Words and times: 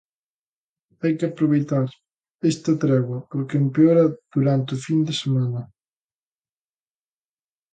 Hai 1.01 1.13
que 1.19 1.27
aproveitar 1.27 1.85
esta 2.51 2.71
tregua 2.83 3.19
porque 3.31 3.55
empeora 3.63 4.05
durante 4.35 4.71
a 4.73 4.81
fin 4.85 4.99
de 5.07 5.13
semana. 5.23 5.61